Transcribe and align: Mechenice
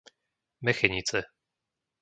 Mechenice 0.65 1.29